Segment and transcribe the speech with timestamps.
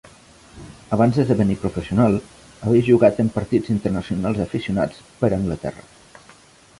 [0.95, 2.17] Abans d'esdevenir professional,
[2.67, 5.85] havia jugat en partits internacionals aficionats per a Anglaterra.